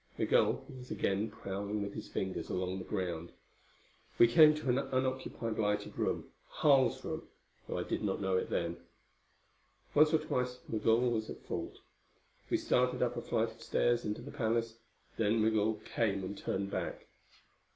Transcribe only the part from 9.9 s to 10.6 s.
Once or twice